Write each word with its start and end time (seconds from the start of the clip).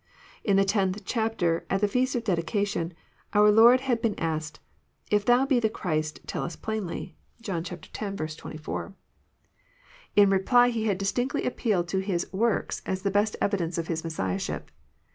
In 0.43 0.57
the 0.57 0.63
tenth 0.65 1.05
chapter, 1.05 1.63
at 1.69 1.79
the 1.79 1.87
feast 1.87 2.15
of 2.15 2.23
dedication, 2.23 2.95
Our 3.35 3.51
Lord 3.51 3.81
had 3.81 4.01
been 4.01 4.19
asked," 4.19 4.59
If 5.11 5.25
Thou 5.25 5.45
be 5.45 5.59
the 5.59 5.69
Christ, 5.69 6.21
tell 6.25 6.41
us 6.41 6.55
plainly." 6.55 7.17
(John 7.39 7.63
x. 7.69 8.35
24.) 8.35 8.95
In 10.15 10.29
reply 10.31 10.69
He 10.69 10.85
had 10.87 10.97
distinctly 10.97 11.45
appealed 11.45 11.87
to 11.89 11.99
His 11.99 12.25
*' 12.33 12.33
works," 12.33 12.81
as 12.87 13.03
the 13.03 13.11
best 13.11 13.35
evidence 13.41 13.77
of 13.77 13.89
His 13.89 14.03
Messiahship. 14.03 14.71